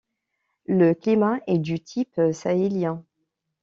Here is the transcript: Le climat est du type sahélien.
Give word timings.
Le 0.65 0.93
climat 0.95 1.41
est 1.45 1.59
du 1.59 1.79
type 1.79 2.19
sahélien. 2.33 3.03